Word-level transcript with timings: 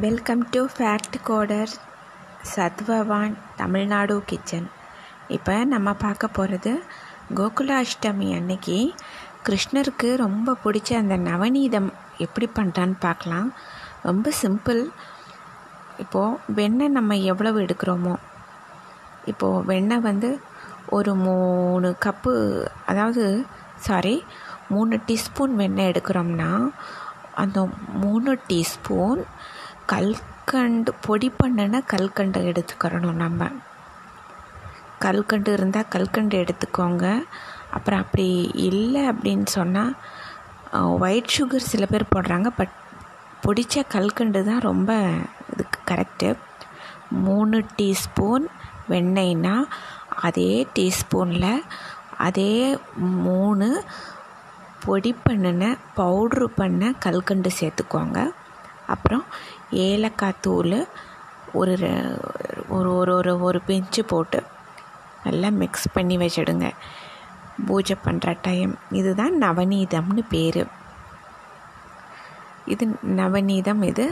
Welcome 0.00 0.42
to 0.50 0.66
fact 0.78 1.16
coder 1.26 1.72
சத்வவான் 2.56 3.34
Tamil Nadu 3.56 4.22
kitchen 4.26 4.70
இப்போ 5.28 5.64
நம்ம 5.64 5.94
பார்க்க 5.94 6.28
போகிறது 6.28 6.82
கோகுலாஷ்டமி 7.34 8.34
அன்னைக்கு 8.34 8.94
கிருஷ்ணருக்கு 9.48 10.16
ரொம்ப 10.16 10.56
பிடிச்ச 10.64 10.92
அந்த 10.92 11.16
நவநீதம் 11.16 11.92
எப்படி 12.18 12.48
பண்ணுறான்னு 12.54 12.94
பார்க்கலாம். 13.00 13.52
ரொம்ப 14.02 14.32
சிம்பிள் 14.42 14.88
இப்போது 15.98 16.38
வெண்ணெய் 16.54 16.88
நம்ம 16.88 17.16
எவ்வளவு 17.16 17.60
எடுக்கிறோமோ 17.60 18.14
இப்போது 19.26 19.64
வெண்ணெய் 19.64 20.00
வந்து 20.00 20.40
ஒரு 20.88 21.14
மூணு 21.14 21.94
கப்பு 22.04 22.66
அதாவது 22.86 23.46
சாரி 23.76 24.24
மூணு 24.68 25.00
டீஸ்பூன் 25.06 25.54
வெண்ணெய் 25.54 25.90
எடுக்கிறோம்னா 25.90 26.70
அந்த 27.34 27.68
மூணு 27.92 28.38
டீஸ்பூன் 28.48 29.24
கல்கண்டு 29.92 30.90
பொடி 31.06 31.28
பண்ணின 31.40 31.80
கல்கண்டு 31.92 32.40
எடுத்துக்கிறணும் 32.50 33.20
நம்ம. 33.24 33.50
கல்கண்டு 35.04 35.50
இருந்தால் 35.56 35.90
கல்கண்டு 35.94 36.34
எடுத்துக்கோங்க. 36.42 37.04
அப்புறம் 37.76 38.02
அப்படி 38.04 38.28
இல்லை 38.68 39.02
அப்படின்னு 39.10 39.46
சொன்னால் 39.58 39.92
ஒயிட் 41.04 41.34
சுகர் 41.36 41.70
சில 41.72 41.84
பேர் 41.92 42.12
போடுறாங்க 42.14 42.48
பட் 42.58 42.74
பொடித்த 43.44 43.82
கல்கண்டு 43.94 44.40
தான் 44.48 44.66
ரொம்ப 44.68 44.90
இதுக்கு 45.52 45.78
கரெக்டு 45.90 46.30
மூணு 47.26 47.58
டீஸ்பூன் 47.78 48.44
வெண்ணெய்னா 48.90 49.54
அதே 50.26 50.52
டீஸ்பூனில் 50.76 51.64
அதே 52.26 52.52
மூணு 53.26 53.68
பொடி 54.84 55.12
பண்ணின 55.24 55.72
பவுட்ரு 55.96 56.46
பண்ண 56.60 56.92
கல்கண்டு 57.06 57.50
சேர்த்துக்கோங்க. 57.60 58.18
அப்புறம் 58.90 59.24
ஏலக்காய் 59.86 60.40
தூள் 60.40 60.78
ஒரு 61.52 61.74
ஒரு 62.68 62.90
ஒரு 62.94 63.12
ஒரு 63.14 63.32
ஒரு 63.40 63.58
பிஞ்சு 63.66 64.02
போட்டு 64.04 64.40
நல்லா 65.24 65.48
மிக்ஸ் 65.62 65.88
பண்ணி 65.92 66.16
வச்சிடுங்க. 66.16 66.66
பூஜை 67.66 67.96
பண்ணுற 68.04 68.30
டைம் 68.42 68.72
இதுதான் 68.90 69.34
நவநீதம்னு 69.42 70.22
பேர். 70.28 70.62
இது 72.66 72.84
நவநீதம் 73.20 73.82
இது. 73.82 74.06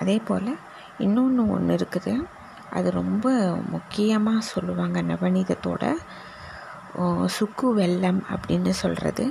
அதே 0.00 0.16
போல் 0.28 0.50
இன்னொன்று 0.98 1.42
ஒன்று 1.50 1.74
இருக்குது. 1.76 2.14
அது 2.70 2.88
ரொம்ப 2.90 3.26
முக்கியமாக 3.70 4.48
சொல்லுவாங்க 4.52 4.98
நவநீதத்தோட. 5.02 5.84
சுக்கு 7.36 7.68
வெல்லம் 7.78 8.20
அப்படின்னு 8.34 8.72
சொல்கிறது 8.82 9.24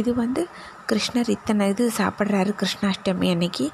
இது 0.00 0.10
வந்து 0.20 0.42
கிருஷ்ணர் 0.90 1.30
இத்தனை 1.34 1.66
இது 1.72 1.84
சாப்பிட்றாரு 1.98 2.52
கிருஷ்ணாஷ்டமி 2.60 3.28
அன்னைக்கு. 3.34 3.66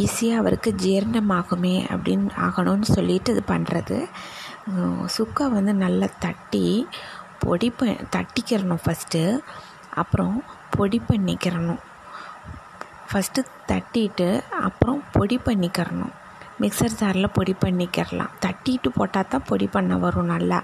ஈஸியாக 0.00 0.40
அவருக்கு 0.42 0.70
ஜீரணமாகுமே 0.84 1.76
அப்படின்னு 1.94 2.30
ஆகணும்னு 2.46 2.88
சொல்லிட்டு 2.96 3.32
இது 3.34 3.42
பண்ணுறது 3.52 3.98
சுக்கை 5.16 5.46
வந்து 5.56 5.72
நல்லா 5.84 6.08
தட்டி 6.24 6.66
பொடி 7.44 7.68
ப 7.78 7.86
தட்டிக்கிறணும் 8.14 8.82
ஃபஸ்ட்டு 8.84 9.22
அப்புறம் 10.02 10.36
பொடி 10.76 10.98
பண்ணிக்கிறணும். 11.10 11.82
ஃபஸ்ட்டு 13.08 13.40
தட்டிட்டு 13.70 14.28
அப்புறம் 14.68 15.00
பொடி 15.16 15.36
பண்ணிக்கிறணும். 15.48 16.14
மிக்சர் 16.62 16.96
ஜாரில் 17.00 17.34
பொடி 17.36 17.54
பண்ணிக்கிறலாம். 17.64 18.32
தட்டிட்டு 18.44 18.88
போட்டால் 18.98 19.30
தான் 19.32 19.46
பொடி 19.50 19.66
பண்ண 19.76 19.96
வரும் 20.04 20.32
நல்லா. 20.34 20.58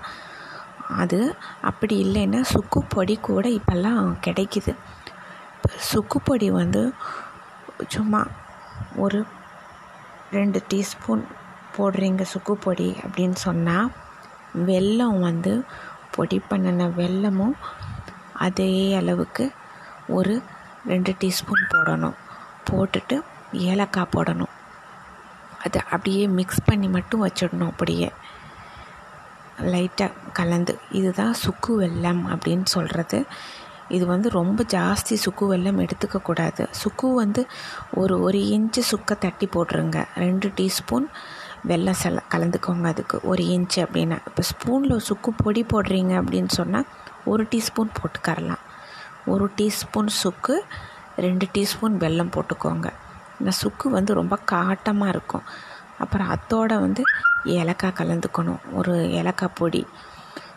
அது 0.98 1.36
அப்படி 1.62 1.96
இல்லைன்னா 2.04 2.40
சுக்கு 2.40 2.82
பொடி 2.82 3.16
கூட 3.16 3.48
இப்போல்லாம் 3.48 4.14
கிடைக்கிது. 4.26 4.76
சுக்கு 5.76 6.20
பொடி 6.20 6.50
வந்து 6.50 6.92
சும்மா 7.88 8.26
ஒரு 8.96 9.26
ரெண்டு 10.32 10.62
டீஸ்பூன் 10.68 11.24
போடுறீங்க 11.76 12.22
சுக்கு 12.22 12.54
பொடி 12.56 12.96
அப்படின்னு 13.06 13.34
சொன்னால் 13.34 13.90
வெல்லம் 14.56 15.20
வந்து 15.20 15.64
பொடி 16.10 16.38
பண்ணின 16.38 16.88
வெல்லமும் 16.88 17.54
அதே 18.32 18.94
அளவுக்கு 18.94 19.52
ஒரு 20.08 20.42
ரெண்டு 20.86 21.14
டீஸ்பூன் 21.20 21.64
போடணும். 21.72 22.14
போட்டுட்டு 22.70 23.22
ஏலக்காய் 23.52 24.12
போடணும். 24.16 24.54
அதை 25.64 25.80
அப்படியே 25.80 26.26
மிக்ஸ் 26.26 26.64
பண்ணி 26.64 26.88
மட்டும் 26.88 27.26
வச்சிடணும் 27.26 27.66
அப்படியே. 27.66 28.12
லைட்டாக 29.60 30.12
கலந்து. 30.32 30.78
இதுதான் 30.90 31.34
சுக்கு 31.34 31.80
வெல்லம் 31.80 32.22
அப்படின்னு 32.28 32.64
சொல்கிறது 32.64 33.26
இது 33.88 34.06
வந்து 34.06 34.30
ரொம்ப 34.30 34.64
ஜாஸ்தி 34.68 35.14
சுக்கு 35.14 35.54
வெல்லம் 35.54 35.86
எடுத்துக்கக்கூடாது 35.86 36.66
சுக்கு 36.70 37.14
வந்து 37.14 37.46
ஒரு 37.94 38.20
ஒரு 38.20 38.38
இன்ச்சு 38.38 38.82
சுக்கை 38.92 39.18
தட்டி 39.18 39.46
போட்டுருங்க. 39.46 40.06
ரெண்டு 40.16 40.48
டீஸ்பூன் 40.48 41.06
வெல்லம் 41.68 41.94
செல 42.02 42.18
கலந்துக்கோங்க 42.30 42.86
அதுக்கு. 42.86 43.20
ஒரு 43.22 43.42
இன்ச்சு 43.44 43.76
அப்படின்னா. 43.76 44.18
இப்போ 44.26 44.42
ஸ்பூனில் 44.42 44.98
சுக்கு 44.98 45.30
பொடி 45.36 45.62
போடுறீங்க 45.62 46.12
அப்படின்னு 46.22 46.48
சொன்னால் 46.48 46.86
ஒரு 47.24 47.44
டீஸ்பூன் 47.44 47.90
போட்டுக்கரலாம். 47.98 48.62
ஒரு 49.26 49.50
டீஸ்பூன் 49.56 50.06
சுக்கு 50.06 50.62
ரெண்டு 51.16 51.46
டீஸ்பூன் 51.54 51.96
வெல்லம் 52.04 52.32
போட்டுக்கோங்க. 52.36 52.92
இந்த 53.40 53.50
சுக்கு 53.50 53.90
வந்து 53.90 54.14
ரொம்ப 54.14 54.38
காட்டமாக 54.50 55.08
இருக்கும். 55.08 55.42
அப்புறம் 55.98 56.28
அத்தோடு 56.28 56.80
வந்து 56.80 57.02
ஏலக்காய் 57.44 57.98
கலந்துக்கணும். 57.98 58.60
ஒரு 58.72 59.10
ஏலக்காய் 59.10 59.54
பொடி 59.54 59.86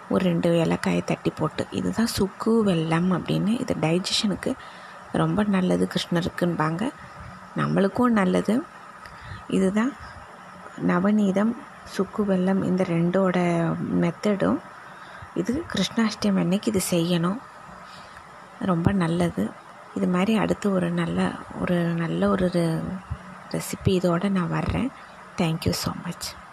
ஒரு 0.09 0.25
ரெண்டு 0.25 0.49
ஏலக்காயை 0.49 1.03
தட்டி 1.03 1.29
போட்டு 1.29 1.67
இதுதான் 1.71 2.05
சுக்கு 2.05 2.63
வெல்லம் 2.65 3.09
அப்படின்னு 3.17 3.59
இது 3.59 3.75
டைஜஷனுக்கு 3.81 4.53
ரொம்ப 5.11 5.43
நல்லது 5.43 5.87
கிருஷ்ணருக்குன்பாங்க. 5.93 6.91
நம்மளுக்கும் 7.57 8.17
நல்லது. 8.19 8.63
இதுதான் 9.47 9.93
நவநீதம் 10.77 11.55
சுக்கு 11.83 12.25
வெல்லம் 12.25 12.63
இந்த 12.63 12.83
ரெண்டோட 12.89 13.37
மெத்தடும் 14.03 14.59
இது 15.35 15.63
கிருஷ்ணாஷ்டமி 15.73 16.39
அன்னைக்கு 16.39 16.71
இது 16.71 16.81
செய்யணும். 16.91 17.39
ரொம்ப 18.59 18.91
நல்லது. 18.91 19.51
இது 19.95 20.07
மாதிரி 20.07 20.37
அடுத்து 20.37 20.73
ஒரு 20.73 20.89
நல்ல 20.89 21.31
ஒரு 21.61 21.83
நல்ல 21.83 22.29
ஒரு 22.29 22.49
ரெசிபி 23.51 23.87
இதோடு 23.87 24.29
நான் 24.29 24.49
வர்றேன். 24.49 24.91
Thank you 25.37 25.73
so 25.85 25.91
much 26.05 26.35